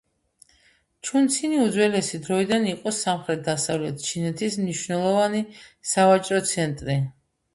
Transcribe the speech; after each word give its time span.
ჩუნცინი 1.09 1.59
უძველესი 1.65 2.19
დროიდან 2.27 2.65
იყო 2.71 2.93
სამხრეთ-დასავლეთ 2.99 4.01
ჩინეთის 4.07 4.57
მნიშვნელოვანი 4.63 5.43
სავაჭრო 5.93 6.41
ცენტრი. 6.55 6.97